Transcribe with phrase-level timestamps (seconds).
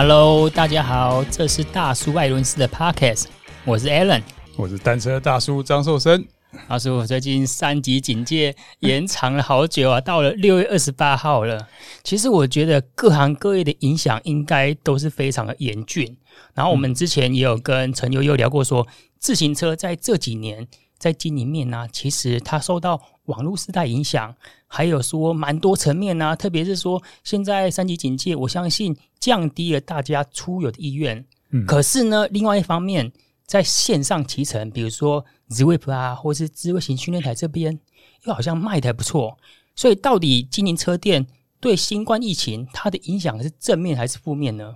[0.00, 3.24] Hello，大家好，这是大叔艾伦斯的 Podcast，
[3.64, 4.22] 我是 Alan，
[4.56, 6.24] 我是单车大叔张寿生。
[6.68, 11.66] 大叔，我最近三级警戒延长了好久啊，到了六月二十八号了。
[12.04, 16.16] 其实我觉得各行各业的影响应该都是非常的严峻。
[16.54, 24.32] 然后我们之前也有跟陈悠悠聊过说，说自行车在这几年在经营面呢，其实它受到网络时代影响，
[24.68, 31.24] 还有说蛮多层面啊，特别是说现在三级警戒，我相信降低了大家出游的意愿。
[31.50, 33.10] 嗯，可是呢，另外一方面。
[33.48, 37.80] 在线上骑乘，比如说 Zwift 啊，或是智慧型训练台这边，
[38.24, 39.38] 又好像卖的还不错。
[39.74, 41.26] 所以，到底经营车店
[41.58, 44.74] 对新冠疫情它的影响是正面还是负面呢？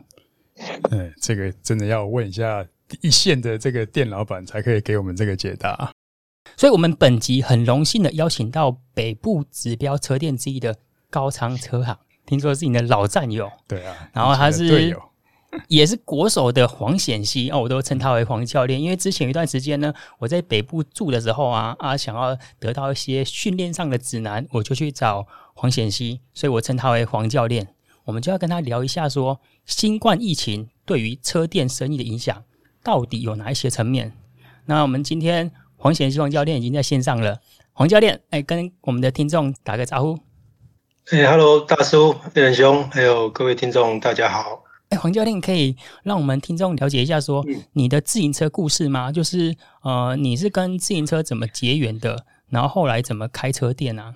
[0.91, 2.67] 嗯，这个真的要问一下
[3.03, 5.92] 一线的这个店老板才可以给我们这个解答。
[6.57, 10.77] 所以我们本集很荣幸的邀请到北部指标车店之一的
[11.11, 13.51] 高昌车行，听说是你的老战友。
[13.67, 14.97] 对啊，然后他是。
[15.69, 27.69] 也是国手的黄显熙哦，我都称他为黄教练，因为之前一段时间呢，我在北部住的时候啊啊，想要得到一些训练上的指南，我就去找黄显熙，所以我称他为黄教练。
[28.05, 32.43] 我们就要跟他聊一下说，说新冠疫情对于车店生意的影响
[32.83, 34.17] 到底有哪一些层面。
[34.65, 35.53] 那我们今天
[35.83, 37.41] 黄贤希望教练已经在线上了，
[37.73, 40.17] 黄教练，哎，跟我们的听众打个招呼。
[41.11, 44.63] 哎哈喽，大叔、猎人兄，还有各位听众，大家好。
[44.91, 49.11] 哎，黄教练可以让我们听众了解一下，说你的自行车故事吗？
[49.11, 52.27] 就是呃，你是跟自行车怎么结缘的？
[52.49, 54.03] 然后后来怎么开车店呢？
[54.05, 54.15] 啊？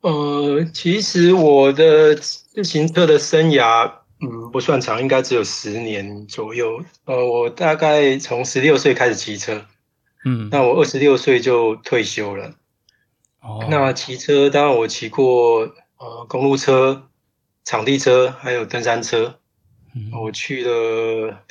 [0.00, 6.82] 呃，其实我的自行车的生涯，嗯，不算长，应该只有十年左右。
[7.04, 9.66] 呃，我大概从十六岁开始骑车，
[10.24, 12.54] 嗯，那我二十六岁就退休了。
[13.40, 15.60] 哦，那骑车当然我骑过
[15.98, 17.08] 呃公路车。
[17.64, 19.38] 场地车还有登山车，
[19.94, 21.44] 嗯、我去了，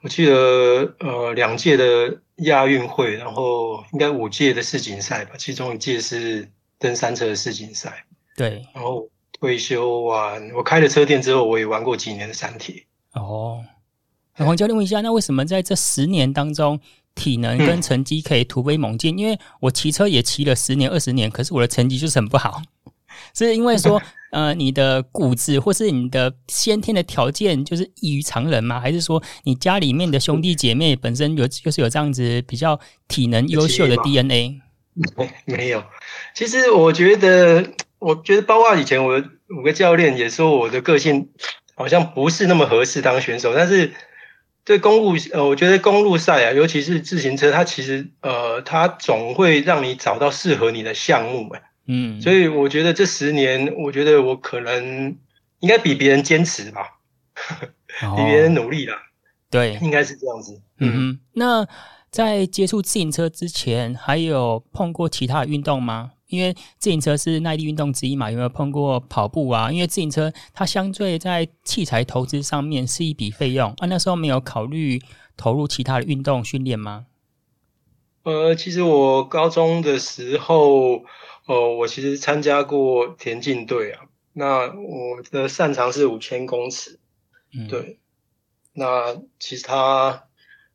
[0.00, 6.48] 我去了呃两届的亚运会，然后应该五届的世锦赛吧，其中一届是
[6.78, 8.06] 登山车的世锦赛。
[8.38, 9.06] 对，然后
[9.38, 12.82] 退休完，我开了车店之后，我也玩过几年的山铁。
[13.12, 13.62] 哦，
[14.38, 16.80] 那黄教练问一下，那为什么在这十年当中，
[17.14, 19.16] 体能跟成绩可以突飞猛进？
[19.16, 22.62] 嗯、因为我骑车也骑了十年、二十年，可是我的成绩就是很不好。
[23.34, 24.00] 是因为说，
[24.32, 28.80] 呃，你的骨子或是你的先天的条件就是异于常人吗？
[28.80, 34.60] 还是说你家里面的兄弟姐妹本身有就是有这样子比较体能优秀的 DNA？
[35.16, 35.84] 没 没有，
[36.34, 41.28] 其实我觉得，我觉得包括以前我的五个教练也说我的个性
[41.74, 43.92] 好像不是那么合适当选手，但是
[44.64, 51.58] 对公路呃，我觉得公路赛啊，尤其是自行车，它其实呃，它总会让你找到适合你的项目嘛。
[51.86, 55.16] 嗯，所以我觉得这十年，我觉得我可能
[55.60, 56.82] 应该比别人坚持吧，
[58.02, 58.96] 哦、比别人努力啦。
[59.50, 60.60] 对，应该是这样子。
[60.78, 61.66] 嗯哼，那
[62.10, 66.12] 在接触自行车之前，还有碰过其他的运动吗？
[66.30, 69.70] 因为自行车是耐力运动之一嘛，有没有碰过跑步啊？
[69.70, 75.00] 因为自行车它相对在器材投资上面是一笔费用啊，那时候没有考虑
[75.36, 77.06] 投入其他的运动训练吗？
[78.22, 81.04] 呃，其实我高中的时候。
[81.46, 84.04] 呃，我其实参加过田径队啊。
[84.32, 87.00] 那我的擅长是五千公尺，
[87.52, 87.98] 嗯、对。
[88.72, 90.26] 那其实他，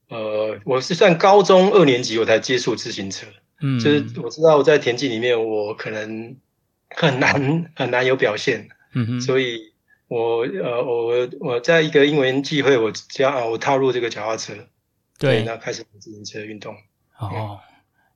[0.09, 3.25] 呃，我是算高中二年级我才接触自行车，
[3.61, 6.35] 嗯，就是我知道我在田径里面我可能
[6.89, 9.73] 很难很难有表现，嗯哼，所以
[10.07, 14.53] 我呃我我在一个因缘际会，我加我踏入这个脚踏车，
[15.19, 16.73] 对，那开始自行车运动。
[17.17, 17.59] 哦，嗯、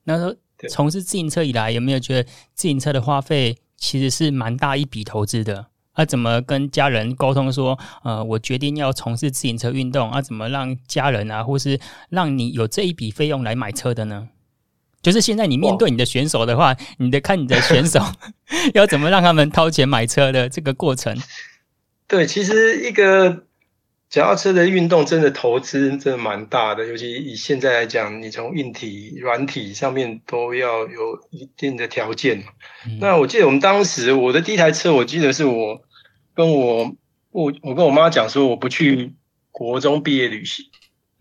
[0.03, 0.35] 那。
[0.67, 5.67] 从事自行车以来，有没有觉得自行车的花费其实是蛮大一笔投资的？
[5.93, 10.21] 啊，怎么跟家人沟通说，呃，我决定要从事自行车运动啊？
[10.21, 14.27] 怎么让家人啊，或是让你有这一笔费用来买车的呢？
[15.01, 17.99] 就是现在你面对你的选手的话，你得看你的选手
[18.73, 21.17] 要怎么让他们掏钱买车的这个过程。
[22.07, 23.45] 对，其实一个。
[24.09, 32.43] 脚踏车的运动真的投资真的蛮大的，尤其以现在来讲，你从硬体、软体上面都要有一定的条件。
[32.87, 35.83] 嗯、那我记得我们当时我的第一台车，我记得是我
[36.33, 36.95] 跟我
[37.29, 39.13] 我我跟我妈讲说，我不去
[39.51, 40.65] 国中毕业旅行，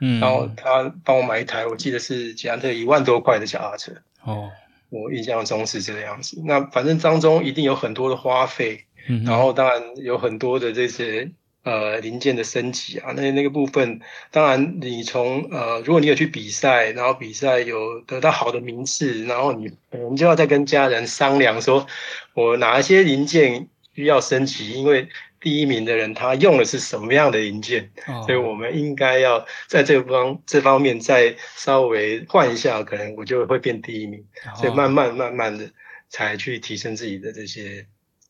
[0.01, 3.93] 嗯，然后他帮我买一台，我记得是捷安特一万多块的脚踏车。
[4.25, 4.51] 哦，
[4.91, 6.43] 我印象中是这个样子。
[6.45, 11.31] 那反正当中一定有很多的花费，嗯、然后当然有很多的这些。
[11.65, 14.01] 呃，零件的升级啊，那那个部分，
[14.31, 21.87] 当然你从呃，如果你有去比赛，然后比赛有得到好的名次，然后你我们就要再跟家人商量说，
[22.33, 25.09] 我哪一些零件需要升级，因为
[25.41, 34.21] 第一名的人他用的是什么样的零件，哦、所以我们应该要在这方这方面再稍微换一下，可能我就会变第一名。
[34.45, 35.71] 哦、所以慢慢慢慢的
[36.09, 37.87] 才去提升自己的这些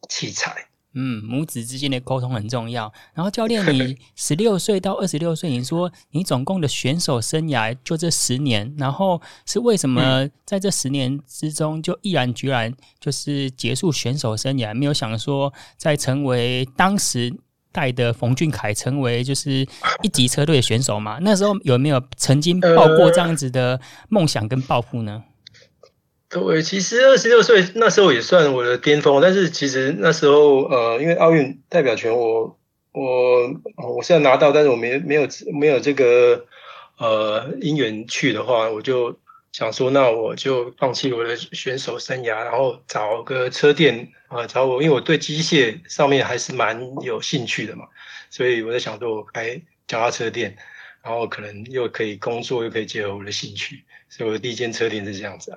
[0.08, 0.68] 器材。
[0.94, 2.93] 嗯，母子之间的沟通很重要。
[3.14, 17.32] 然后教练，你 十六岁到二十六岁，你说你总共的选手生涯就这十年，然后是为什么在这十年之中就毅然决然就是结束选手生涯，没有想说再成为当时
[17.70, 19.67] 带的冯俊凯成为就是
[20.02, 21.19] 一级车队的选手嘛？
[21.20, 25.23] 那时候有没有曾经抱过这样子的梦想跟抱负呢？
[26.30, 32.58] 对，其实二十六岁那时候也算我的巅峰，但是其实那时候呃，因为奥运代表权我
[32.92, 35.26] 我我现在拿到，但是我没没有
[35.58, 36.44] 没有这个
[36.98, 39.19] 呃因缘去的话，我就
[39.52, 47.86] 想说，那我就放弃我的选手生涯，然后找个车店啊、找我，因为我对机械上面还是蛮有兴趣的嘛，
[48.28, 50.54] 所以我在想说，我开脚踏车店，
[51.02, 55.56] 然后可能又可以工作，又可以结合我的兴趣，所以我第一间车店是这样子。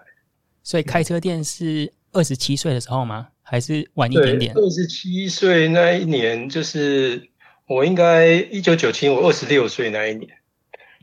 [0.64, 3.30] 所以开车店是二十七岁的时候吗？
[3.42, 4.54] 还是晚一点点？
[4.56, 7.30] 二十七岁那一年，就是
[7.68, 10.30] 我应该一九九七，我二十六岁那一年。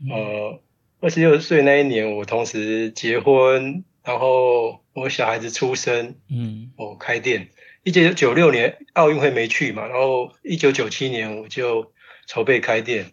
[0.01, 0.61] 嗯、呃，
[1.01, 7.49] 二十六岁那一年，我同时结婚，然后我小孩子出生，嗯，我开店。
[7.83, 11.91] 一九九六年奥运会没去嘛，然后一九九七年我就
[12.27, 13.11] 筹备开店，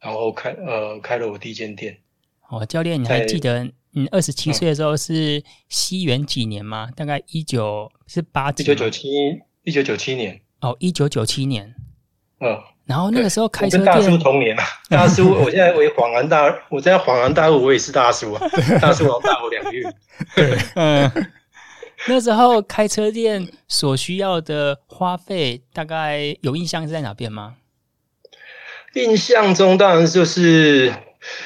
[0.00, 1.98] 然后开呃开了我第一间店。
[2.48, 3.70] 哦，教练，你还记得？
[3.96, 6.88] 嗯，二十七岁的时候是西元几年吗？
[6.96, 8.64] 大概一九是八几？
[8.64, 9.08] 一九九七，
[9.62, 10.40] 一九九七年。
[10.60, 11.72] 哦，一九九七年。
[12.40, 14.64] 嗯，然后那个时候开车店，跟大叔同年啊。
[14.88, 18.48] 大叔， 我现在为恍然大，我现在恍然大悟，我也是大叔啊。
[18.82, 19.84] 大叔我大我两个月。
[20.34, 21.10] 对， 嗯。
[22.08, 27.54] 那时候开车店所需要的花费，大概有印象是在哪边吗？
[28.94, 30.92] 印象中当然就是。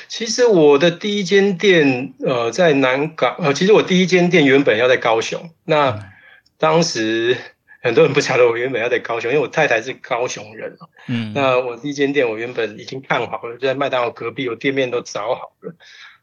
[0.08, 5.50] 其实我的第一间店，呃，在南港，呃，其实我第一间店原本要在高雄。
[5.64, 6.10] 那
[6.58, 7.36] 当时
[7.80, 10.76] 很多人不晓得我原本要在高雄，因为我太太是高雄人。
[11.06, 15.74] 嗯，那我第一间店我原本已经看好了，就在麦当劳隔壁，我店面都找好了。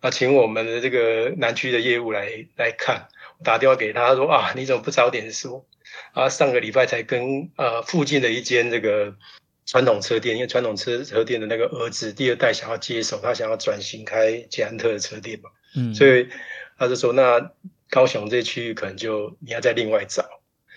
[0.01, 3.07] 那请我们的这个南区的业务来来看，
[3.39, 5.65] 我打电话给他，他说啊，你怎么不早点说？
[6.13, 9.15] 啊，上个礼拜才跟呃附近的一间这个。
[9.65, 16.29] 传统车店，因为传统车车店的那个儿子第二代想要接手，他想要转型开捷安特的车店嘛，嗯，所以
[16.77, 17.51] 他就说，那
[17.89, 20.23] 高雄这区域可能就你要再另外找，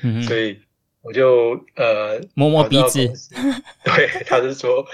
[0.02, 0.58] 嗯，所以
[1.02, 3.06] 我就呃摸摸鼻子，
[3.84, 4.86] 对，他是说，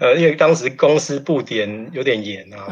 [0.00, 2.66] 呃，因为当时公司布点有点严啊，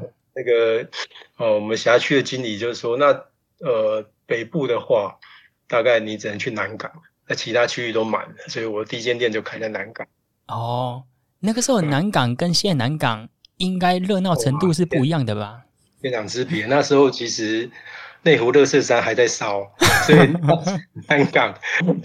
[0.00, 0.88] 嗯，那个
[1.36, 3.24] 呃我们辖区的经理就是说，那
[3.60, 5.18] 呃北部的话，
[5.68, 6.90] 大概你只能去南港。
[7.28, 10.06] 那其他区域都满了，所以我第一间店就开在南港。
[10.46, 11.04] 哦，
[11.40, 13.28] 那个时候南港跟现在南港
[13.58, 15.62] 应该热闹程度是不一样的吧？
[16.00, 16.66] 天壤之别。
[16.66, 17.70] 那时候其实
[18.22, 19.70] 内湖乐色山还在烧，
[20.06, 20.28] 所以
[21.08, 21.54] 南港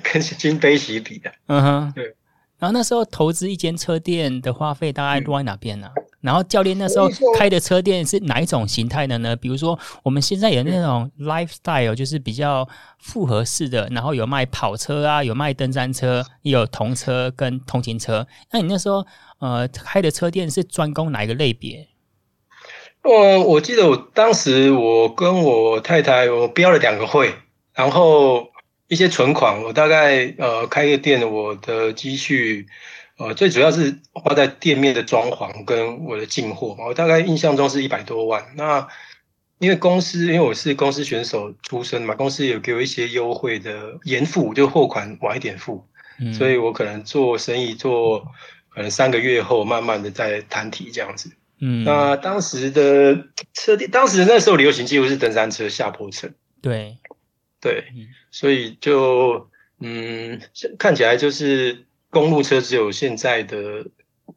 [0.04, 1.32] 跟今非昔比的。
[1.48, 2.16] 嗯哼，对。
[2.60, 5.90] 然后那时候投资一间车店的花费大概落在哪边呢？
[5.96, 9.36] 嗯然后教练那时候开的车店是哪一种形态的呢？
[9.36, 12.66] 比如说我们现在有那种 lifestyle，就是比较
[12.98, 18.26] 复合式的，然后有卖跑车啊，有卖登山车，也有童车跟通勤车。
[18.54, 19.06] 那你那时候
[19.40, 21.90] 呃开的车店是专攻哪一个类别？
[23.02, 27.36] 呃，我记得我当时我跟我太太我标了两个会，
[27.74, 28.48] 然后
[28.88, 32.66] 一些存款，我大概呃开个店，我的积蓄。
[33.24, 38.44] 呃，最主要是花在店面的装潢跟我的进货嘛，我大概印象中是一百多万。
[38.58, 38.86] 那
[39.60, 45.88] 因为公司，因为我是公司选手出身嘛，公司有给我一些优惠的延付，就货款晚一点付，
[46.20, 48.20] 嗯，所以我可能做生意做
[48.68, 51.32] 可能三个月后，慢慢的再摊提这样子。
[51.62, 53.16] 嗯，那当时的
[53.54, 56.30] 车店，当时那时候流行几乎是登山车、下坡车。
[56.62, 56.98] 对，
[57.62, 57.86] 对，
[58.32, 59.50] 所以就
[59.80, 60.42] 嗯，
[60.78, 61.86] 看起来就是。
[62.14, 63.86] 公路车只有现在的，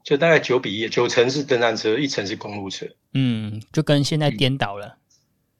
[0.02, 2.86] 就大概九比一，九成是登山车，一成是公路车。
[3.12, 4.96] 嗯，就跟现在颠倒了。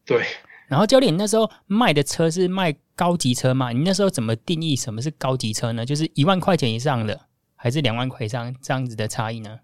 [0.07, 0.25] 对。
[0.69, 3.71] 然后教练，你那时候卖的车是卖高级车吗？
[3.71, 5.85] 你那时候怎么定义什么是高级车呢？
[5.85, 7.21] 就是一万块钱以上的，
[7.55, 9.61] 还是两万块以上这样子的差异呢？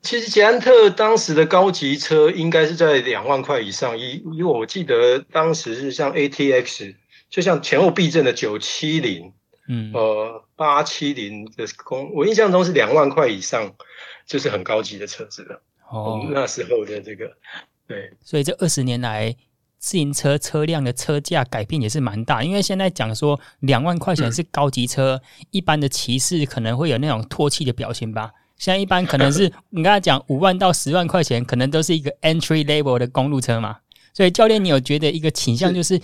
[0.00, 6.94] 其实捷安特当时的高级车应该是在两万块以上，因因为我记得当时是像 ATX，
[7.28, 9.34] 就像前后避震的九七零。
[9.72, 13.72] 嗯，呃，八七零的公，我印象中是两万块以上，
[14.26, 15.62] 就是很高级的车子了。
[15.88, 17.30] 哦，那时候的这个，
[17.86, 19.32] 对，所以这二十年来，
[19.78, 28.32] 自行车车辆的车价改变也是蛮大，因为现在讲说两万块钱是高级车，嗯、一般的骑士可能会有那种唾弃的表情吧。
[28.56, 33.78] 现在一般可能是 你刚才讲五万到十万块钱，可能都是一个 entry level 的公路车嘛。
[34.12, 36.00] 所以教练，你有觉得一个倾向就是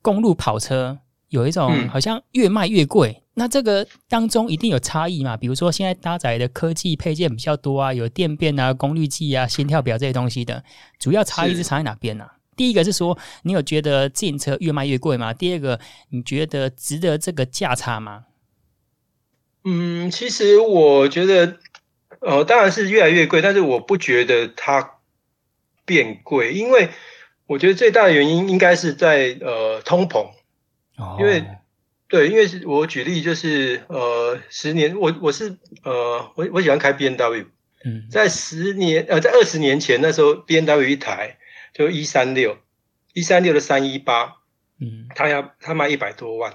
[0.00, 0.98] 公路跑车
[1.30, 3.10] 有一种好像越卖越贵？
[3.10, 5.36] 嗯、那这个当中一定有差异嘛？
[5.36, 10.62] 比如说现在搭载的科技配件比较多啊，有电变啊、功率计啊、心跳表这些东西的，
[10.98, 12.32] 主要差异是差在哪边呢、啊？
[12.56, 15.32] 第一个是说，你有觉得自行车越卖越贵吗？
[15.32, 18.24] 第二个，你觉得值得这个价差吗？
[19.64, 21.58] 嗯，其实我觉得，
[22.20, 24.98] 呃，当然是越来越贵，但是我不觉得它
[25.86, 26.90] 变贵，因为
[27.46, 30.30] 我觉得最大的原因应该是在呃通膨，
[31.00, 31.44] 哦、因为
[32.08, 37.46] 对，因为我举例就是呃十年，我我是呃我我喜欢开 B N W，
[37.84, 41.38] 嗯，在十年呃在二十年前那时候 B N W 一台。
[41.72, 42.58] 就一三六，
[43.12, 44.38] 一三六的三一八，
[44.80, 46.52] 嗯，他要他卖一百多万，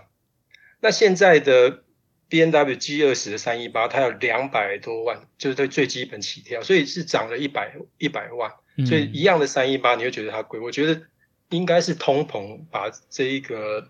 [0.81, 1.85] 那现在的
[2.27, 8.51] B N W G 二十的三一八，它要两百多万，就是对最基本起跳，所以是涨了一百一百万，
[8.85, 10.59] 所以一样的三一八，你会觉得它贵？
[10.59, 11.01] 我觉得
[11.49, 13.87] 应该是通膨把这一个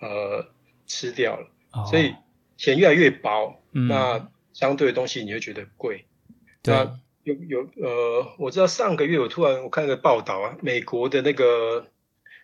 [0.00, 0.46] 呃
[0.86, 1.48] 吃掉了，
[1.90, 2.14] 所以
[2.56, 6.06] 钱越来越薄，那相对的东西你会觉得贵，
[6.64, 6.98] 那。
[7.24, 11.86] 有有呃，我知道上个月我突然我看个报道啊，美国的那个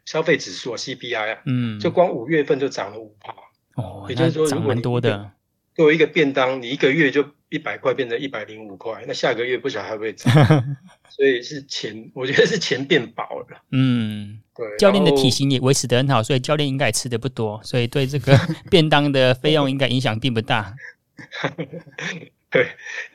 [0.05, 3.35] 消费指数啊 CPI 啊，嗯，就光五月份就涨了五趴
[3.83, 5.33] 哦，也就是说涨蛮多的。
[5.75, 10.31] 作为一个便当，你一个月就一百块变成一百零五块，那下个月不晓得还会不会涨？
[11.09, 13.63] 所以是钱，我觉得是钱变薄了。
[13.71, 14.67] 嗯，对。
[14.79, 18.39] 教练的体型也维持得很好，所以教练应该也吃的不多，所以对这个
[18.71, 20.75] 便当的费用应该影响并不大。
[22.51, 22.69] 对，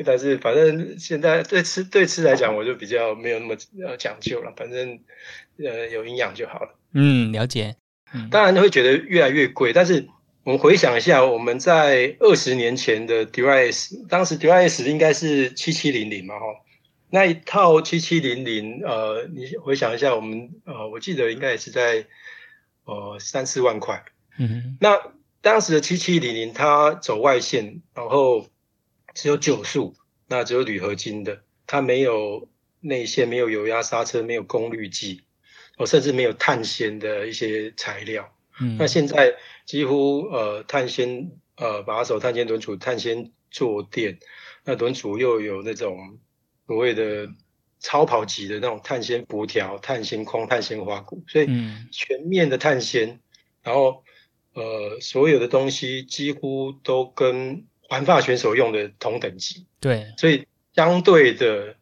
[0.03, 3.55] 但是反正现在对吃对吃来讲，我就比较没有那么
[3.85, 4.51] 呃讲究了。
[4.57, 4.99] 反正
[5.57, 6.75] 呃有营养就好了。
[6.93, 7.75] 嗯，了解。
[8.13, 10.05] 嗯，当然会觉得越来越贵，但是
[10.43, 16.45] 我们回想一下，我们在二十年前的 Dries，当时 Dries 应该是七七零零嘛，哈，
[17.09, 22.07] 那一套七七零零，呃，你回想一下，我们呃，我记得应该也是在
[22.85, 24.03] 呃三四万块。
[24.37, 28.47] 嗯哼，那当时的七七零零它走外线，然后。
[29.15, 29.95] 只有九速，
[30.27, 32.47] 那只有铝合金的，它没有
[32.79, 35.23] 内线，没有油压刹车，没有功率计，
[35.77, 38.31] 哦，甚至没有碳纤的一些材料。
[38.61, 39.35] 嗯，那现在
[39.65, 44.19] 几乎呃碳纤呃把手、碳纤轮组、碳纤坐垫，
[44.63, 46.19] 那轮组又有那种
[46.69, 47.27] 所谓的
[47.79, 51.49] 超跑级的那种碳纤辐条、碳纤框、碳纤花鼓，所以
[51.91, 53.19] 全面的碳纤，
[53.63, 54.03] 然后
[54.53, 57.65] 呃所有的东西几乎都跟。
[57.91, 60.45] 环法选手用的同等级，对，所以
[60.75, 61.75] 相对的，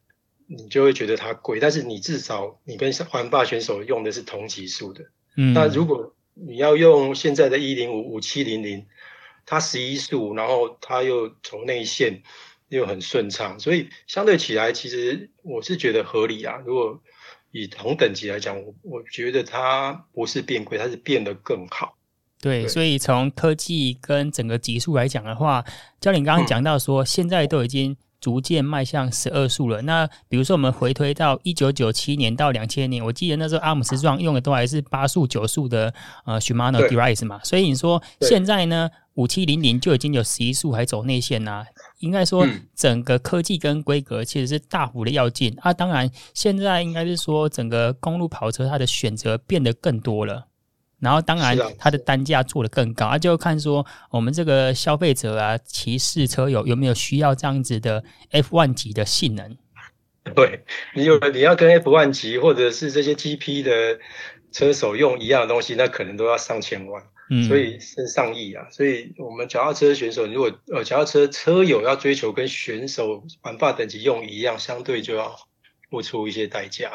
[0.45, 5.03] 你就会觉得它贵，但是你至少你跟环法选手用的是同级数的。
[5.35, 8.85] 嗯，那如果你要用现在的一零五五七零零，
[9.45, 12.23] 它十一速，然后它又走内线
[12.69, 16.57] 又很顺畅，所以相对起来，其实我是觉得合理啊。
[16.65, 17.01] 如果
[17.51, 21.97] 以同等级来讲，我我觉得它不是变贵，它是变得更好。
[22.41, 25.63] 对，对，所以从科技跟整个级数来讲的话，
[26.01, 29.81] 教练刚刚讲到说，现在都已经逐渐迈向十二速了。
[29.83, 35.93] 那比如说，我们回推到一九九七年到两千年，我记得那时候阿姆斯壮用的都还是八速、九速的
[36.25, 37.39] 呃 Shimano Derice 嘛。
[37.43, 41.65] 所以你说现在呢，五七零零就已经有十一速还走内线啦、啊，
[41.99, 45.71] 应该说整个科技跟规格其实是大幅的跃进啊。
[45.71, 50.46] 当然，现在应该是说整个公路跑车它的选择变得更多了。
[50.99, 59.55] 然后，当然，它的单价做得更高，啊，就看说我们这个消费者啊，骑士车友有没有需要这样子的 F1 级的性能？
[60.35, 63.99] 对，你有你要跟 F1 级或者是这些 GP 的
[64.51, 68.67] 车手用一样的东西，那可能都要上千万，嗯，所以是上亿啊。
[68.71, 75.35] 所以我们脚踏车选手，如果呃脚踏车车友要追求跟选手玩法等级用一样，相对就要
[75.91, 76.89] 付出一些代价。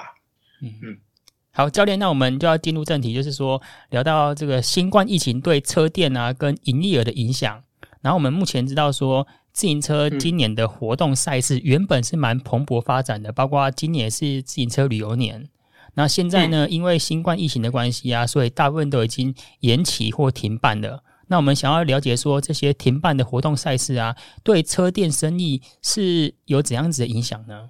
[0.61, 0.99] 嗯嗯。
[1.54, 7.62] 好，教练，那我们就要进入正题，就是说聊到这个新冠疫情对车店啊跟营业额的影响。
[8.00, 15.47] 然后我们目前知道说，自行车今年的活动赛事原本是蛮蓬勃发展的，包括今年是自行车旅游年。
[15.94, 21.04] 那现在呢，因为新冠疫情的关系啊，所以大部分都已经延期或停办了。
[21.28, 27.68] 那我们想要了解说，这些停办的活动赛事啊，对车店生意是有怎样子的影响呢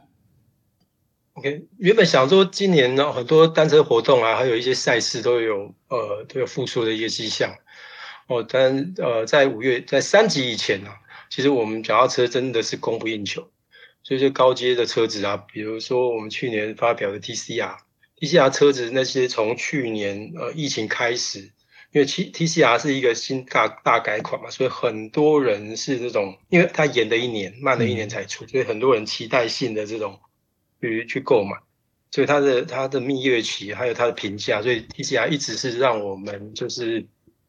[1.35, 7.57] ？OK，原本想说今年呢，很多单车活动啊，还有一些赛事都有呃都有复苏的一个迹象
[8.27, 8.45] 哦。
[8.47, 10.97] 但呃，在五月在三级以前呢、啊，
[11.31, 13.51] 其实我们脚踏车真的是供不应求，
[14.03, 17.77] 所以说高阶的车子啊，比如说我们去年发表的 TCR，TCR
[18.21, 21.41] TCR 车子那些从去年呃疫情开始，
[21.93, 30.21] 因为 T TCR 是一个新大大改款嘛，所以很多人是这种，因为它延了一年，慢了一年才出，所以很多人期待性的这种
[30.83, 31.57] 去去购买，
[32.11, 37.07] 所以它的它的蜜月期还有它的评价，所以 TCR 一直是让我们就是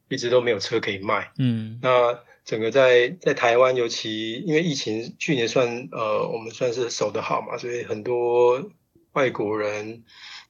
[0.07, 1.31] 一直都没有车可以卖。
[1.37, 2.17] 嗯，那。
[2.45, 8.69] 整个在在台湾，尤其因为疫情，去年算呃我们算是守得好嘛，所以很多
[9.13, 10.03] 外国人，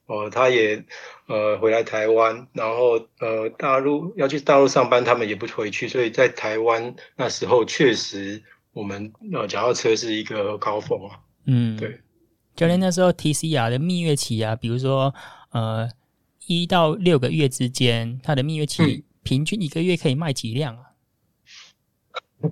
[0.07, 0.83] 呃他也
[1.27, 11.19] 呃回来台湾，然后呃大陆要去大陆上班，他们也不回去，所以在台湾那时候确实我们呃脚踏车是一个高峰啊。
[11.45, 11.99] 嗯，对，
[12.55, 15.13] 教练那时候 TCR 的蜜月期啊，比如说
[15.51, 15.89] 呃
[16.47, 20.83] 一到六个月之间，它的蜜月期平均一个月可以卖几辆啊？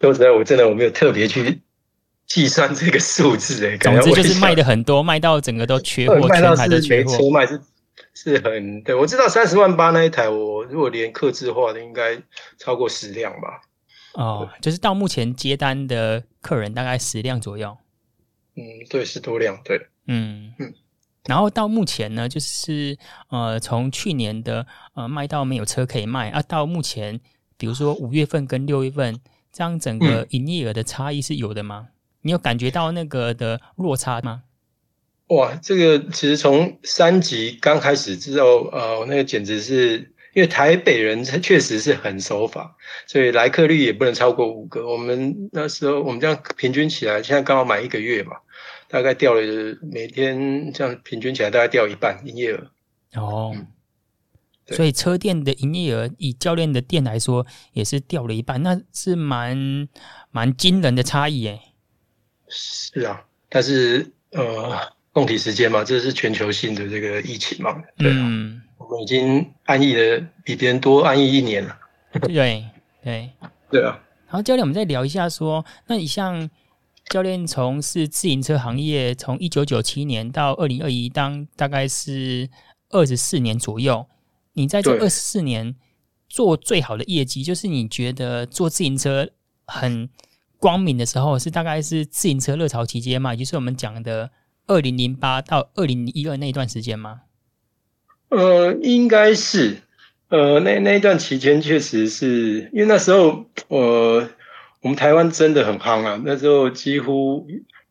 [0.00, 1.60] 说实在，我真的我没有特别去
[2.26, 3.78] 计算这个数字诶。
[3.78, 7.16] 总之就是卖的很多，卖到整个都缺货，卖到是缺货。
[7.16, 7.60] 车卖是
[8.14, 12.20] 是很对，我知道三十万八那一台，我如果连客制化的，应该
[12.58, 13.60] 超过十辆吧。
[14.14, 17.76] 哦，就是到目前接单的客人大概十辆左右。
[18.56, 20.74] 嗯，对，是多量，对，嗯嗯。
[21.26, 22.96] 然后到目前呢，就是
[23.28, 27.20] 呃，从去年的呃卖到没有车可以卖啊，到目前。
[27.58, 29.18] 比如说五月份跟六月份，
[29.50, 31.88] 这样整个营业额的差异是有的吗？
[31.88, 34.42] 嗯、你有感觉到那个的落差吗？
[35.28, 44.86] 哇，这个其实从三级刚开始之后，呃，那个简直是因为台北人确实是很守法，所以来客率也不能超过五个。
[44.86, 48.36] 我们那时候我们这样平均起来，现在刚好满一个月嘛，
[48.88, 49.40] 大概掉了
[49.82, 52.70] 每天这样平均起来大概掉一半营业额。
[53.14, 53.52] 哦。
[53.54, 53.66] 嗯
[54.68, 59.88] 所以车店的营业额，以教练的店来说，也是掉了一半，那是蛮
[60.32, 61.60] 蛮惊人的差异诶。
[62.48, 64.76] 是啊，但是呃，
[65.12, 71.78] 共体时间嘛，这是全球性的这个疫情嘛，对啊，嗯，我们已经安逸的比别人多安逸一年了。
[72.22, 72.64] 对
[73.04, 73.30] 对
[73.70, 74.02] 对啊。
[74.26, 76.50] 然后教练，我们再聊一下说，那你像
[77.08, 82.48] 教练从事自行车行业，从一九九七年到二零二一，当大概是
[82.90, 84.06] 二十四年左右。
[84.54, 85.76] 你在这二十四年
[86.28, 89.28] 做最好的业绩，就是你觉得做自行车
[89.66, 90.08] 很
[90.58, 93.34] 光明的时候，是大概是自行车热潮期间嘛？
[93.34, 94.30] 也就是我们讲的
[94.66, 97.20] 二零零八到二零一二那一段时间吗？
[98.30, 99.82] 呃，应该是，
[100.28, 104.28] 呃，那那一段期间确实是因为那时候，呃，
[104.86, 107.44] 我们台湾真的很夯啊，那时候几乎，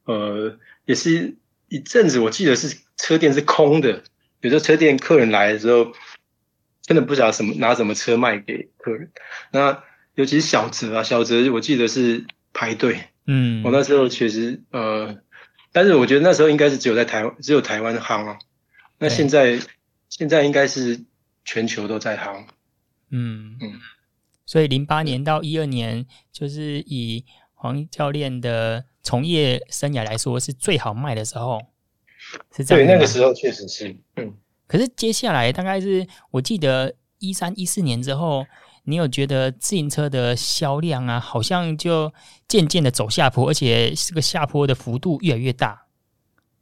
[0.05, 1.35] 呃，也是
[1.67, 4.01] 一阵子，我记得是车店是空的，
[4.39, 5.91] 有时候车店客人来的时候。
[6.87, 9.09] 真的不知道什么拿什么车卖给客人，
[9.51, 15.17] 那尤其是小泽啊，小泽我记得是排队，嗯，我那时候确实呃，
[15.71, 18.37] 但是我觉得那时候应该是只有在台湾，只有台湾夯啊，
[18.99, 19.59] 那现在
[20.09, 21.01] 现在应该是
[21.43, 22.43] 全球都在夯，
[23.09, 23.57] 嗯。
[23.59, 23.81] 嗯，
[24.45, 31.59] 所以零八年到一二年，就是以黄教练的从业生涯来说，是最好卖的时候，
[32.55, 34.33] 是这样，对，那个时候确实是，嗯。
[34.67, 38.45] 可是接下来大概是我记得一三一四年之后，
[38.85, 42.11] 你有觉得自行车的销量啊，好像就
[42.47, 45.85] 渐渐的走下坡，而且这个下坡的幅度越来越大，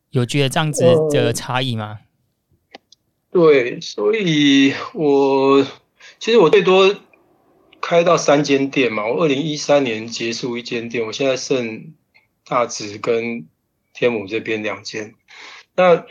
[0.09, 1.99] 有觉得这样子的差异吗？
[3.31, 5.65] 对，所以我
[6.19, 6.93] 其实我最多
[7.83, 11.93] 开到三间店嘛，我二零一三年结束一间店，我现在剩
[12.47, 13.45] 大直跟
[13.93, 15.13] 天母这边两间，
[15.75, 16.03] 那。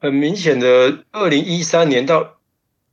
[0.00, 2.36] 很明显的，二零一三年到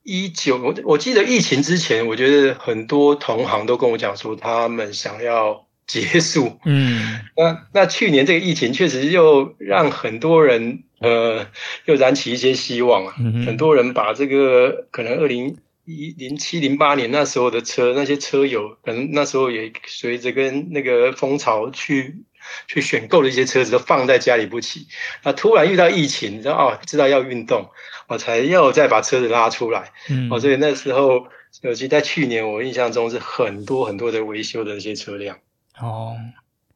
[0.02, 6.58] 一九，我我记得疫情之前，我觉得很多同行都跟我讲说，他们想要结束。
[6.66, 11.46] 嗯，那那去年这个疫情确实又让很多人呃，
[11.86, 13.14] 又燃起一些希望啊。
[13.46, 22.24] 很多人把这个可能二零一零七零八年那时候的车，那些车友可能那时候也随着跟那个风潮去。
[22.68, 24.86] 去选购的一些车子都放在家里不起，
[25.24, 27.68] 那突然遇到疫情，知道哦，知道要运动，
[28.08, 29.92] 我才要再把车子拉出来。
[30.12, 31.26] 嗯，哦，所以那时候，
[31.64, 35.40] 尤其在去年，我印象中是很多很多的维修的一些车辆。
[35.80, 36.16] 哦，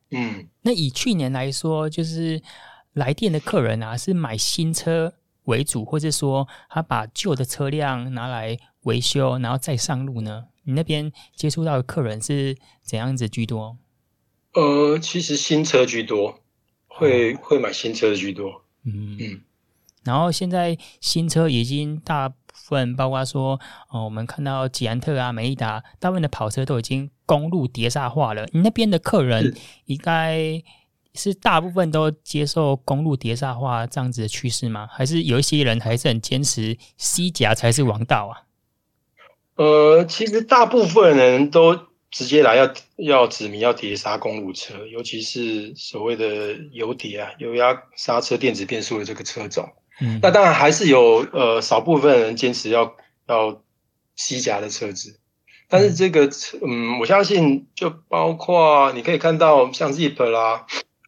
[0.09, 2.41] 嗯，那以去年来说，就是
[2.93, 10.45] 来店的客人啊，是买新车为主，或者说他把旧的车辆拿来维修，然后再上路呢？
[10.63, 13.77] 你那边接触到的客人是怎样子居多？
[14.53, 16.41] 呃，其实新车居多，
[16.87, 18.63] 会会买新车的居多。
[18.83, 19.41] 嗯嗯，
[20.03, 28.47] 然后现在新车已经大部分，包括说，哦，我们看到捷安特啊、美利达，大部分的跑车都已经公路碟刹化了。
[28.53, 30.61] 你那边的客人应该
[31.15, 34.87] 是大部分都接受公路碟刹化这样子的趋势吗？
[34.91, 38.48] 还是有一些人还是很坚持 C 甲才是王道啊？
[39.59, 41.77] 呃，其实大部分人都
[42.09, 49.69] 直接来要要指明要碟刹公路车，尤其是所谓的油碟啊、油压刹车、电子变速的这个车种。
[49.99, 52.95] 嗯，那当然还是有呃少部分人坚持要
[53.27, 53.61] 要
[54.15, 55.19] 西夹的车子。
[55.67, 56.29] 但是这个，
[56.65, 60.65] 嗯，我相信就包括你可以看到像 Zip 啦，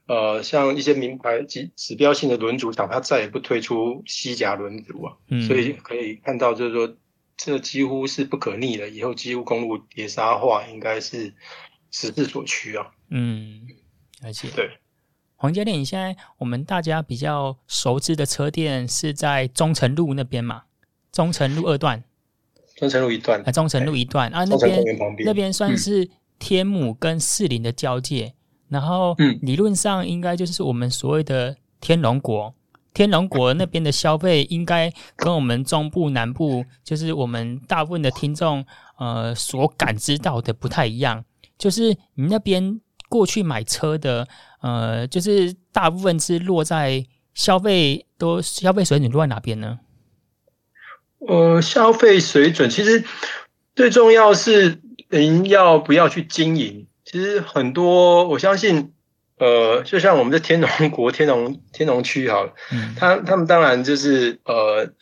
[0.08, 6.94] 呃，像一些名牌及指标性的轮组厂，它再也不推出西夹轮组啊，嗯，所以可以看到就是说，
[7.44, 11.34] 这几乎是不可逆的，以后几乎公路碟刹化应该是
[11.90, 12.92] 时势所趋啊。
[13.10, 13.68] 嗯，
[14.22, 14.70] 而且对，
[15.38, 20.66] 黄教练，你现在我们大家比较熟知的车店是在中城路那边嘛？
[21.12, 22.04] 中城路二段。
[22.76, 24.84] 中城路一段啊，忠诚路一段啊，那边
[25.26, 28.36] 那边算是天母跟士林的交界，嗯、
[28.70, 32.54] 然后理论上应该就是我们所谓的天龙国，
[32.94, 38.66] 天龙国那边的消费应该跟我们中部南部，就是我们大部分的听众
[38.98, 41.24] 呃所感知到的不太一样，
[41.58, 44.28] 就是你那边过去买车的
[44.62, 49.80] 呃，就是大部分是落在消费都消费水准落在哪边呢？
[51.28, 53.04] 呃，消费水准其实
[53.76, 56.88] 最重要是您要不要去经营。
[57.06, 58.94] 其实很多，我相信，
[59.42, 64.94] 呃，就像我们的天龙国、天龙天龙区好了，嗯，他他们当然就是呃，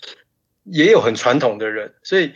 [0.63, 2.31] 也有很传统的人，所以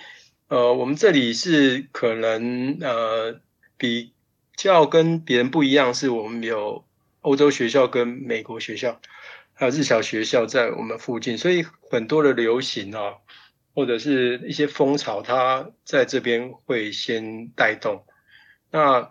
[0.50, 3.40] 呃，我们这里是可能呃
[3.78, 4.12] 比
[4.58, 6.84] 较跟别人不一样，是我们有
[7.22, 9.00] 欧洲学校跟美国学校，
[9.54, 13.14] 还有日侨学校在我们附近，所以很多的流行啊。
[13.76, 18.06] 或者是一些风潮，它在这边会先带动。
[18.70, 19.10] 那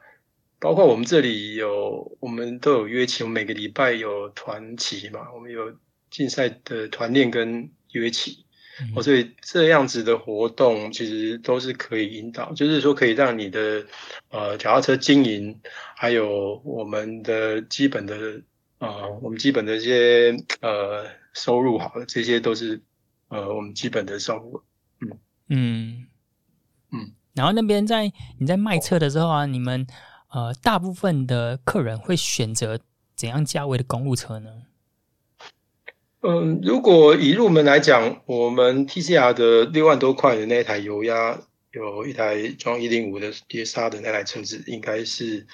[0.63, 5.75] 包括我们这里有，我们都有约期，我们每个礼拜有团骑嘛，我们有
[6.09, 8.47] 竞赛的团练跟约骑。
[8.95, 13.85] 哦、嗯，所以这样子的活动其实都是可以引导，就是说可以让你的
[14.31, 15.61] 呃脚踏车经营，
[15.97, 18.41] 还有我们的基本的
[18.79, 22.81] 呃我们基本的一些呃收入，好了，这些都是。
[23.29, 24.63] 呃，我们基本的收入，
[25.01, 26.07] 嗯嗯
[26.93, 29.87] 嗯，然后那边在你在卖车的时候啊，你们
[30.33, 32.79] 呃大部分的客人会选择
[33.15, 34.51] 怎样价位的公路车呢？
[36.23, 41.39] 嗯，如果以入门来讲，我们 TCR 的六万多块的那台油压，
[41.73, 45.47] 有一台装一零五的碟刹的那台车子，应该是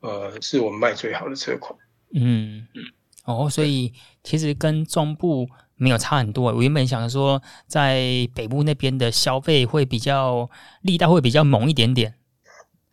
[0.00, 1.78] 呃是我们卖最好的车款。
[2.12, 2.82] 嗯嗯，
[3.24, 5.48] 哦，所以其实跟中部。
[5.78, 6.50] 没有差很多。
[6.54, 10.48] 我原本想说，在北部那边的消费会比较
[10.80, 12.14] 力道会比较猛一点点，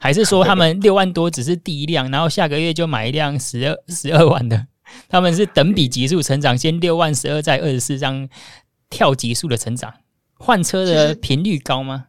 [0.04, 4.68] 还是说他们六万多只是第一辆，然后下个月就买一辆十二十二万的？
[5.08, 8.28] 他们是等比级数成长，先六万十二再二十四，这样
[8.90, 9.94] 跳级数的成长。
[10.34, 12.08] 换车的频率高吗？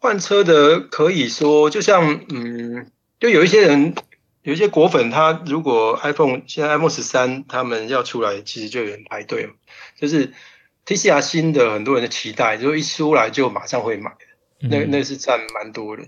[0.00, 2.90] 换车的可以说，就像嗯，
[3.20, 3.94] 就有一些人。
[4.42, 9.52] 有一些果粉，他如果 iPhone 现在 iPhone 十三他们要出来，其实就有人排队嘛。
[10.00, 10.32] 就是
[10.86, 14.12] TCR 新的很多人的期待，如果一出来就马上会买，
[14.60, 16.04] 那那是占蛮多的。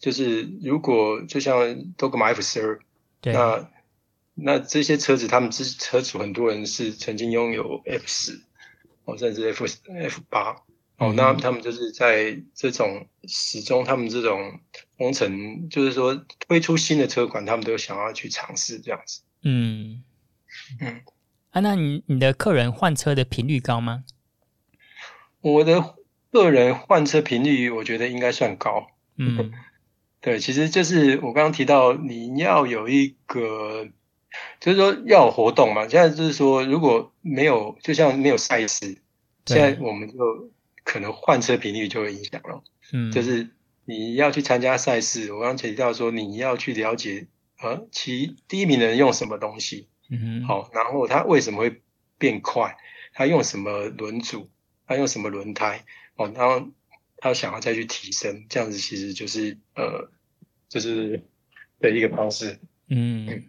[0.00, 2.80] 就是如果就像都买 F 十二，
[3.22, 3.70] 那
[4.34, 8.40] 那这些车子，他们之车主很多人是曾经拥有 F 十，
[9.04, 10.56] 哦，甚至 F F 八。
[10.96, 14.60] 哦，那他们就是在这种始终，他们这种
[14.98, 19.22] 工程，就是说推出新的车款，他们都想要去尝试这样子。
[19.42, 20.04] 嗯
[20.78, 21.00] 嗯，
[21.52, 24.04] 啊，那你你的客人换车的频率高吗？
[25.40, 25.96] 我的
[26.30, 28.88] 个人换车频率，我觉得应该算高。
[29.16, 29.50] 嗯，
[30.20, 33.88] 对，其实就是我刚刚提到，你要有一个，
[34.60, 35.88] 就是说要有活动嘛。
[35.88, 38.98] 现在就是说，如果没有，就像没有赛事，
[39.46, 40.50] 现在我们就。
[40.82, 43.50] 可能换车频率就会影响了，嗯，就是
[43.84, 47.28] 你要去参加赛事，我刚刚提到说你要去了解，
[47.62, 51.80] 呃，其第一名的人用什么东西，嗯，好，然后他为什么会
[52.18, 52.76] 变快，
[53.12, 54.50] 他用什么轮组，
[54.86, 55.84] 他用什么轮胎，
[56.16, 56.68] 哦，然后
[57.20, 60.10] 他想要再去提升，这样子其实就是呃，
[60.68, 61.22] 就是
[61.78, 63.26] 的一个方式，嗯。
[63.28, 63.44] 嗯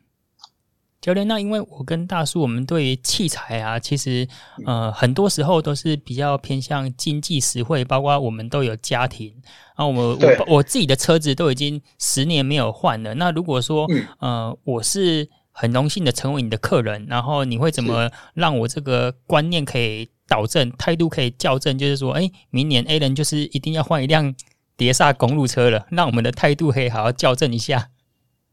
[1.02, 4.28] 教练，那因为我跟大叔，我们对于器材啊，其实
[4.68, 9.34] 呃很多时候都是比较偏向经济实惠，包括我们都有家庭，
[9.76, 13.16] 然后我我我自己的车子都已经十年没有换了。
[13.16, 13.88] 那如果说
[14.20, 21.78] 呃我是很荣幸的成为你的客人，然后你会怎么让我这个观念可以导正，态度可以校正？
[21.78, 24.34] 就是说，哎，明年 A 人就是一定要换一辆
[24.78, 27.90] 碟刹公路车了，让我们的态度可以好好校正一下。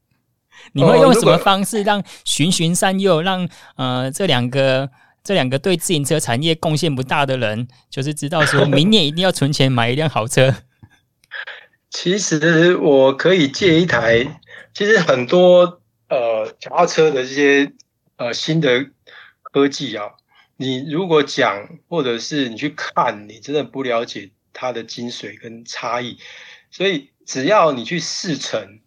[0.73, 4.89] 你会用什么方式让循循善诱，让呃这两个
[5.23, 10.53] 这两个对自行车产业贡献不大的人，就是知道说明年一定要存钱买一辆好车？
[11.89, 14.41] 其实我可以借一台，
[14.73, 17.71] 其实很多呃脚踏车的这些
[18.17, 18.85] 呃新的
[19.41, 20.03] 科技啊，
[20.59, 26.17] 你如果讲或者是你去看，你真的不了解它的精髓跟差异，
[26.69, 28.81] 所以只要你去试乘。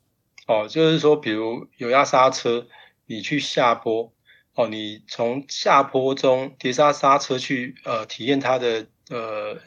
[0.46, 2.66] 哦，就是说，比如有压刹车，
[3.06, 4.12] 你去下坡，
[4.54, 9.58] 哦，你从下坡中碟刹刹车去呃体验它的呃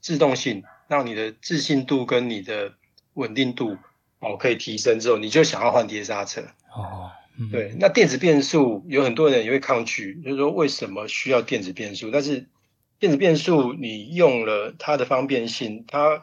[0.00, 2.72] 制动性，让你的自信度跟你的
[3.14, 3.76] 稳定度
[4.20, 6.40] 哦可以提升之后，你就想要换碟刹车。
[6.74, 12.10] 哦，嗯、对，那电子变速有很多人也会抗拒，就是说为什么需要电子变速？
[12.10, 12.48] 但是
[12.98, 16.22] 电子变速你用了它的方便性，它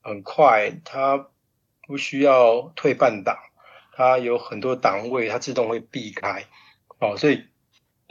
[0.00, 1.28] 很快，它。
[1.86, 3.36] 不需要退半档，
[3.96, 6.44] 它有很多档位，它自动会避开，
[7.00, 7.42] 哦，所以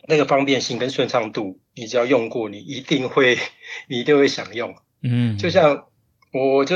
[0.05, 3.37] 那个方便性跟顺畅度，你只要用过，你一定会，
[3.87, 4.75] 你一定会想用。
[5.01, 5.87] 嗯，就像
[6.33, 6.75] 我就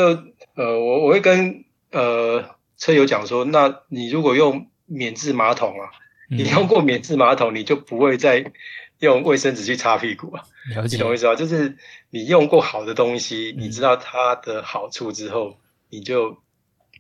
[0.56, 5.89] 呃，我我会跟呃车友讲说，那你如果用免治马桶啊，
[6.30, 8.52] 嗯、 你用过免治马桶，你就不会再
[9.00, 10.43] 用卫生纸去擦屁股啊。
[10.76, 10.96] 了解。
[10.96, 11.36] 你懂我意思吧？
[11.36, 11.78] 就是
[12.10, 15.58] 你用过好的东西，你知道它的好处之后，嗯、
[15.89, 16.38] 你就。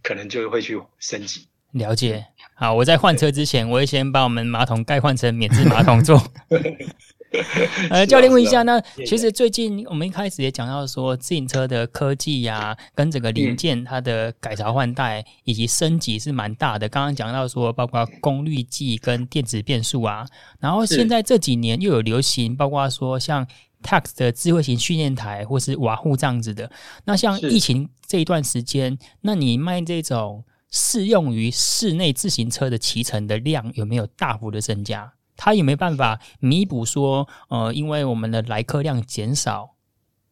[0.05, 1.47] 可能就会去升级。
[1.71, 2.25] 了解。
[2.55, 6.21] 好，我在换车之前，我会先把我们马桶盖换成免治马桶座。
[7.89, 16.87] 呃，教练问一下，那其实最近我们一开始也讲到说，自行车的科技呀、啊，跟整个零件它的改朝换代以及升级是蛮大的。
[16.87, 20.25] 刚刚讲到说，包括功率计跟电子变速啊，
[20.59, 23.47] 然后现在这几年又有流行，包括说像。
[23.83, 26.71] Tacx 的智慧型训练台，或是瓦户这样子的。
[27.03, 35.11] 那像疫情这一段时间，那你卖这种适用于室内自行车的骑乘的量有没有大幅的增加？
[35.35, 39.75] 它有没有办法弥补说，呃，因为我们的来客量减少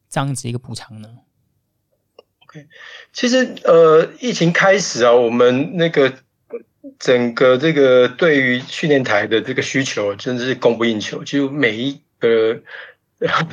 [0.10, 1.10] 这样子一个补偿呢
[2.46, 2.68] ？OK，
[3.14, 6.14] 其实呃，疫情开始啊，我们那个
[7.00, 12.62] 整个这个对于训练台的这个需求真的是供不应求，就每一个。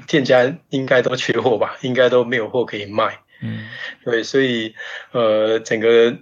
[0.07, 3.19] 店家应该都缺货吧，应该都没有货可以卖。
[3.43, 3.69] 嗯，
[4.03, 4.75] 对，所以
[5.13, 6.17] 呃，整个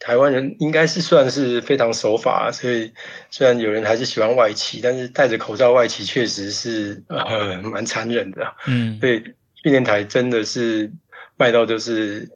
[0.00, 2.90] 台湾人应该是算是非常守法，所以
[3.30, 8.54] 虽然有人还是喜欢外企，但是戴着口罩外企确实是呃蛮残忍的。
[8.66, 9.22] 嗯，所以
[9.62, 10.90] 训练台真的是
[11.36, 12.28] 卖到就是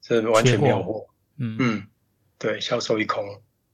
[0.00, 1.04] 这完全没有货。
[1.36, 1.82] 嗯嗯，
[2.38, 3.24] 对，销售一空。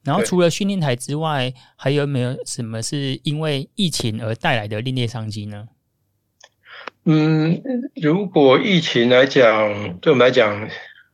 [0.02, 5.68] 然后除了训练台之外，还有没有什么是因为疫情而带来的另类商机呢？
[7.04, 7.62] 嗯，
[7.96, 10.70] 如果疫情来讲，对我们来讲，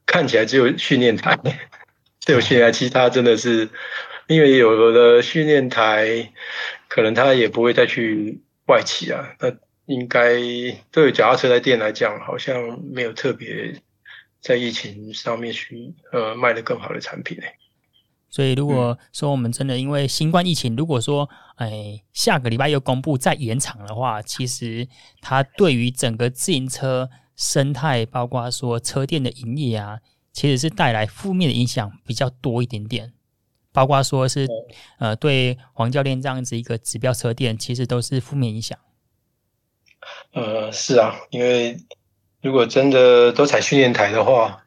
[0.07, 1.37] 看起来只有训练台，
[2.27, 3.71] 只有训练台，其他真的是，
[4.27, 6.33] 因为有的训练台，
[6.89, 9.35] 可能他也不会再去外企啊。
[9.41, 9.51] 那
[9.87, 10.35] 应该
[10.91, 13.81] 对脚踏车的店来讲，好像没有特别
[14.41, 17.55] 在疫情上面去呃卖的更好的产品诶。
[18.29, 24.89] 所以，如果说我们真的因为新冠疫情，如果说，哎，下个礼拜又公布再延长的话，其实
[25.21, 30.01] 它对于整个自行车生态，包括说车店的营业啊，
[30.37, 33.15] 其实是带来负面的影响比较多一点点。
[33.73, 34.47] 包括说是，
[34.99, 38.79] 呃，对黄教练这样子一个指标车店，其实都是负面影响。
[40.33, 41.79] 呃，是啊，因为
[42.43, 44.63] 如果真的都踩训练台的话，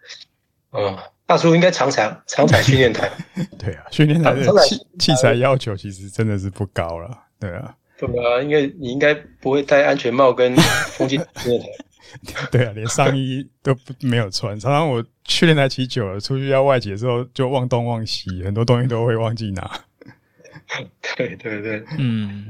[0.72, 1.00] 嗯、呃。
[1.30, 3.08] 大叔应该常踩常踩训练台，
[3.60, 7.08] 对啊，训练台的器器材要求其实真的是不高了，
[7.40, 10.56] 对啊，对啊，因为你应该不会戴安全帽跟
[10.88, 14.60] 风镜 训练台，对啊，连上衣都不没有穿。
[14.60, 19.80] 常常我训练台骑久了，出去要外骑的时候就忘东忘西，很多东西都会忘记拿。
[21.16, 22.46] 对对对，嗯，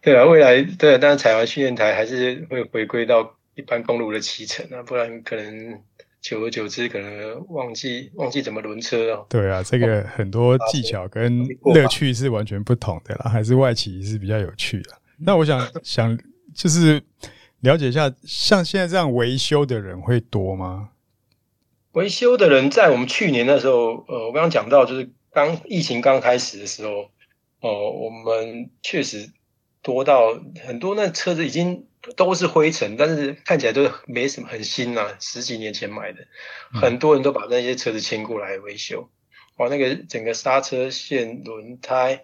[0.00, 5.80] 对啊，未来对啊，但是踩完训练台还是会回归到一般公路的骑乘啊，不然可能。
[6.20, 9.24] 久而久之，可能忘记忘记怎么轮车哦。
[9.30, 14.90] 对啊，这个很多技巧跟乐趣是完全不同的啦，还是外骑是比较有趣的。
[15.16, 16.18] 那我想想，
[16.52, 17.00] 就是
[17.60, 20.88] 了解一下，像现在这样维修的人会多吗？
[21.98, 27.10] 维修的人在我们去年的时候，呃，我刚刚讲到，就是刚疫情刚开始的时候，
[27.60, 29.32] 哦、呃，我们确实
[29.82, 31.84] 多到很多，那车子已经。
[32.16, 36.26] 都是灰尘，但是看起来都没什么，很新呐、啊，十几年前买的，
[36.72, 39.10] 很多人都把那些车子牵过来维修。
[39.56, 42.22] 哇，那个整个刹车线、轮胎、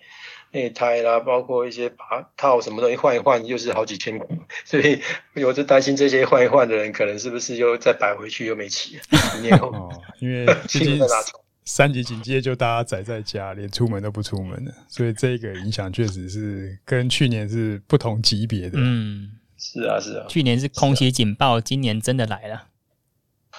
[0.55, 4.27] 内胎啦，包括一些把套什么东西换一换，又是好几千块。
[4.65, 5.01] 所以
[5.45, 8.99] 我就担心这些换一换的人，可能是不是又再摆回去又没骑？
[9.11, 10.47] 十年后，哦，因为
[11.67, 18.79] 三级警戒就大家宅在家，连出门都不出门了，所以这个影响确实是跟去年是不同级别的。
[18.81, 22.69] 嗯，是啊，是啊，去年是空袭警报，啊、今年真的来了。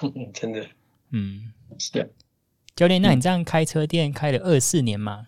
[0.02, 0.64] 嗯真的，
[1.10, 2.08] 嗯，是的。
[2.74, 5.26] 教练，那你这样开车店开了二四年嘛？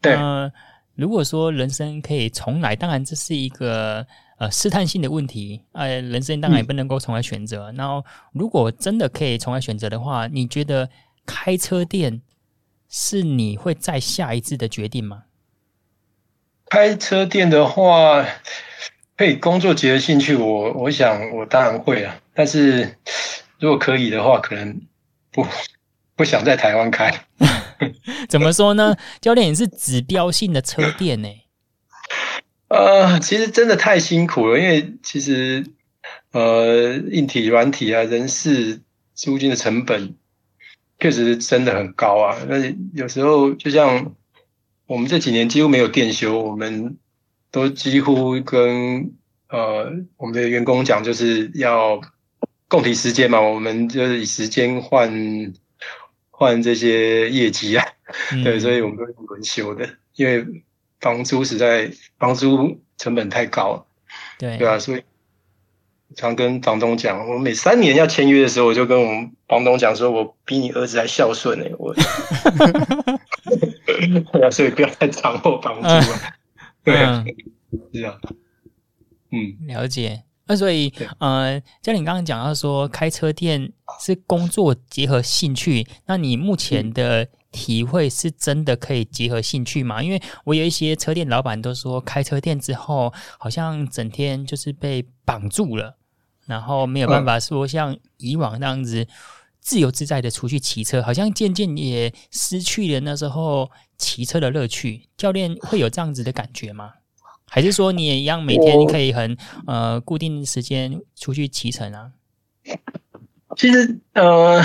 [0.00, 0.14] 对。
[0.14, 0.52] 呃，
[0.96, 4.06] 如果说人生可以重来，当然这是一个
[4.38, 5.62] 呃试探性的问题。
[5.72, 7.72] 呃，人生当然也不能够重来选择。
[7.72, 10.88] 嗯、然后，如果真的可以重来选择的话，你觉得？
[11.26, 12.20] 开车店
[12.86, 15.22] 是你会再下一次的决定吗？
[16.66, 18.22] 开车店的话，
[19.16, 22.20] 可以工作结合兴趣，我我想我当然会啊。
[22.34, 22.98] 但是
[23.58, 24.82] 如果可以的话，可能
[25.32, 25.46] 不
[26.14, 27.10] 不想在台湾开。
[28.28, 28.96] 怎么说呢？
[29.20, 31.28] 教练也是指标性的车店呢。
[32.68, 35.64] 呃，其实真的太辛苦了，因为其实
[36.32, 38.80] 呃，硬体、软体啊，人事、
[39.14, 40.14] 租金的成本。
[41.00, 42.38] 确实真的很高啊！
[42.48, 42.56] 那
[42.94, 44.14] 有时候就像
[44.86, 46.96] 我们这几年几乎没有店休，我们
[47.50, 49.12] 都几乎跟
[49.48, 52.00] 呃我们的员工讲，就是要
[52.68, 55.12] 共体时间嘛，我们就是以时间换
[56.36, 57.86] 换这些业绩啊。
[58.32, 60.64] 嗯、 对，所以我们都是轮休的，因为
[61.00, 63.86] 房租实在房租成本太高了。
[64.38, 65.02] 对，对啊，所以。
[66.16, 71.66] 常跟房东讲，我每三年要签约的时候，我就跟我们房东讲说，我比你儿子还孝顺呢。
[71.76, 71.92] 我，
[74.52, 76.04] 所以不要再涨我房租了。
[76.84, 76.94] 对，
[77.72, 78.20] 是这样。
[79.32, 80.22] 嗯，了解。
[80.46, 90.02] 那所以，呃，像你刚刚讲到说，开车店是工作结合兴趣，那你目前的体会是真的可以结合兴趣吗？
[90.02, 95.96] 因为我有一些车店老板都说，开车店之后，好像整天就是被绑住了。
[96.46, 99.06] 然后没有办法说像以往那样子
[99.62, 105.08] 自由自在的出去骑车，好像渐渐也失去了那时候骑车的乐趣。
[105.16, 106.92] 教练会有这样子的感觉吗？
[107.54, 109.36] 还是说你也一样每天可以很
[109.68, 112.10] 呃固定时间出去骑乘啊？
[113.56, 114.60] 其实呃，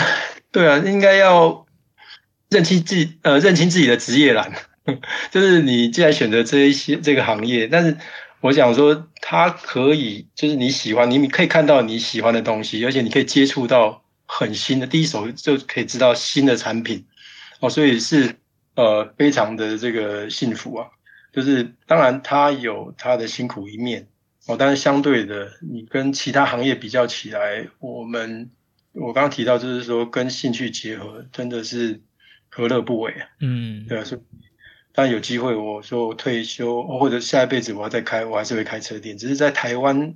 [0.51, 1.67] 对啊，应该要
[2.49, 4.51] 认清自己呃认清自己的职业栏，
[5.29, 7.95] 就是你既然选择这一些这个行业，但是。
[8.41, 17.05] 我想说，它可以就是你喜欢，你可以看到你喜欢的东西，而且你可以接触到很新的，第一手就可以知道新的产品
[17.59, 18.33] 哦，所以是
[18.75, 20.87] 呃非常的这个幸福啊。
[21.31, 24.07] 就是当然它有它的辛苦一面
[24.47, 28.49] 哦，但是相对的，你跟其他行业比较起来，我们
[28.93, 32.01] 我刚刚提到就是说跟兴趣结合，真的是
[32.49, 33.27] 何乐不为啊？
[33.41, 34.21] 嗯，对啊，是。
[34.91, 39.17] 但有机会，我说我退休或者下一辈子我要再开，我还是会开车店。
[39.17, 40.13] 只是在台湾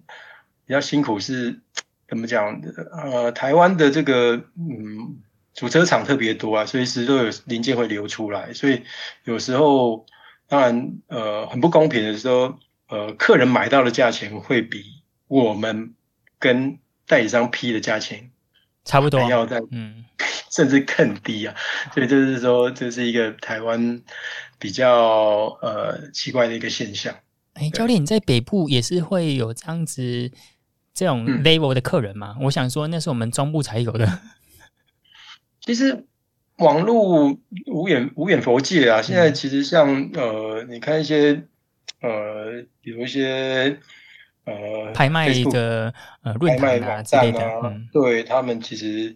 [0.65, 1.59] 比较辛苦是，
[2.07, 2.69] 怎么讲的？
[2.91, 5.21] 呃，台湾的这个嗯，
[5.53, 8.81] 主车厂特别多啊，随时都有零件会流出来，所以
[9.23, 10.05] 有时候
[10.53, 14.83] 当然呃很不公平的是说，呃，客人买到的价钱会比
[15.27, 15.95] 我们
[16.37, 18.29] 跟代理商批的价钱
[18.85, 20.05] 差不多，要再嗯，
[20.51, 21.55] 甚至更低啊。
[21.93, 24.01] 所以就是说，这是一个台湾。
[24.59, 27.13] 比较呃奇怪的一个现象。
[27.55, 30.31] 哎，教练，你在北部也是会有这样子
[30.93, 32.35] 这种 level 的客人吗？
[32.39, 34.21] 嗯、我想说，那是我们中部才有的。
[35.59, 36.05] 其实
[36.57, 37.37] 网络
[37.67, 39.01] 无远无远佛界啊。
[39.01, 41.43] 现在其实像呃，你看一些
[42.01, 43.79] 呃，比如一些
[44.45, 49.15] 呃拍卖的呃论坛啊之类的，嗯、对他们其实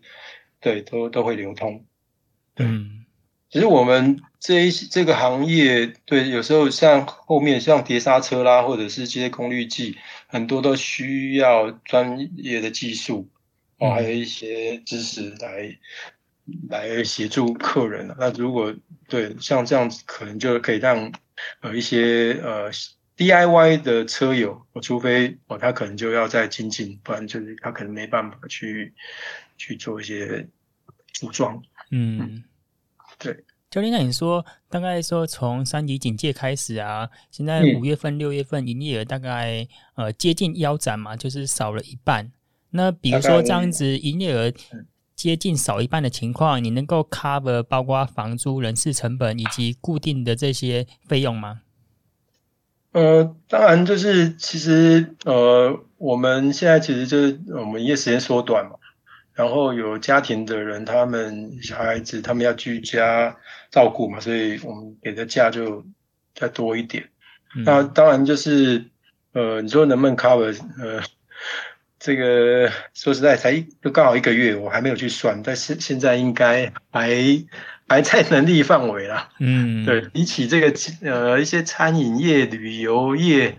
[0.59, 1.85] 对都都会流通。
[2.57, 3.05] 嗯。
[3.49, 9.95] 其实我们这一这个行业，对，有时候像后面像碟刹车啦，或者是这些功率计，
[10.27, 13.29] 很多都需要专业的技术
[13.77, 15.77] 哦，还有一些知识来
[16.69, 18.15] 来协助客人。
[18.19, 18.73] 那如果
[19.07, 21.11] 对像这样子，可能就可以让
[21.61, 22.71] 呃一些呃
[23.17, 28.93] DIY 的车友，除非哦他可能就要再精进，不然就是他可能没办法去
[29.57, 30.47] 去做一些
[31.13, 31.61] 组装。
[31.91, 32.43] 嗯。
[33.19, 33.35] 对，
[33.71, 42.31] 教练，那你说大概说从三级警戒开始啊，现在五月份、六月份营业额大概呃接近腰斩嘛，就是少了一半。
[42.69, 44.53] 那比如说这样子营业额
[45.17, 51.61] 接近少一半的情况，你能够 cover 包括房租、人事成本以及固定的这些费用吗？
[52.93, 58.75] 呃，当然就是其实呃我们现在其实就是我们营业时间缩短嘛。
[59.33, 63.35] 然后有家庭的人，他们小孩子他们要居家
[63.69, 65.85] 照顾嘛，所以我们给的假就
[66.33, 67.07] 再多一点。
[67.55, 68.83] 嗯、那当然就是，
[69.33, 70.59] 呃，你说能不能 cover？
[70.81, 71.03] 呃，
[71.99, 77.09] 这个说实在才一就刚好一个月，我还没有去算，但是现在应该还
[77.87, 79.29] 还在能力范围啦。
[79.39, 83.55] 嗯，对，比起这个呃一些餐饮业、旅游业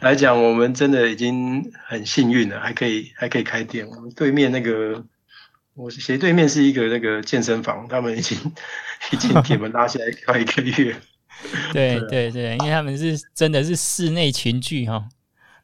[0.00, 3.86] 来讲，我们真的已经很幸运了，还可以还可以开店。
[3.88, 5.04] 我们对面那个，
[5.74, 8.36] 我斜对面是一个那个健身房，他们已经
[9.12, 10.94] 已经铁门拉下来快一个月。
[11.72, 15.08] 对对对，因为他们是真的是室内群聚哈。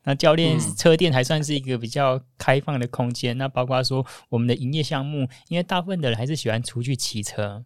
[0.05, 3.35] 那教练车店还算是一个比较开放的空间。
[3.37, 7.65] 嗯、那包括说我们的营业项目，因为大部分的人还是喜欢出去骑车，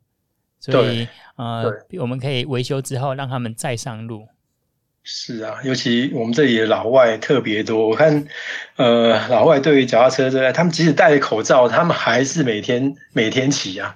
[0.60, 1.64] 所以呃，
[1.98, 4.28] 我们可以维修之后让他们再上路。
[5.02, 7.88] 是啊，尤其我们这里的老外特别多。
[7.88, 8.26] 我看
[8.76, 13.94] 呃，老外对于脚踏车这，他们即使戴着口罩，他们还是每天每天骑啊。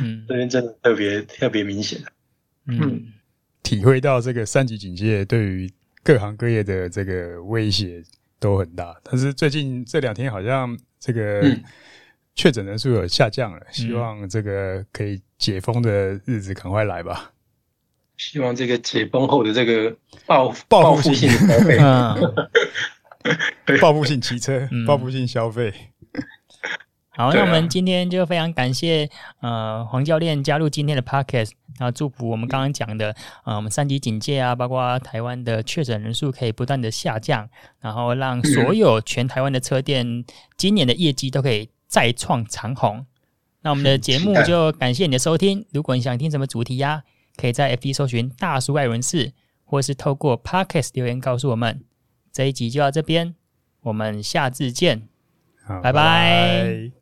[0.00, 2.00] 嗯，这边真的特别特别明显。
[2.66, 3.12] 嗯，嗯
[3.62, 5.70] 体会到这个三级警戒对于。
[6.02, 8.02] 各行各业的这个威胁
[8.40, 11.44] 都很大，但是最近这两天好像这个
[12.34, 17.32] 确诊人数有下降了，嗯、希望这个可以解封的日子赶快来吧。
[18.16, 19.96] 希望这个解封后的这个
[20.26, 21.78] 报报复性消费，
[23.80, 25.72] 报复性骑车，报复性消费。
[27.14, 29.08] 好，那我们今天就非常感谢
[29.40, 37.46] 呃黄教练加入今天的 podcast，然后祝福我们刚刚讲的呃我们三级警戒啊，包括台湾的确诊人数可以不断的下降，
[37.80, 40.24] 然后让所有全台湾的车店
[40.56, 43.04] 今年的业绩都可以再创长虹。
[43.60, 47.02] 那我们的节目就感谢你的收听，如果你想听什么主题呀、啊，
[47.36, 49.32] 可以在 FB 搜寻大叔爱轮事，
[49.64, 51.84] 或是透过 podcast 留言告诉我们。
[52.32, 53.34] 这一集就到这边，
[53.82, 55.06] 我们下次见，
[55.82, 57.01] 拜拜。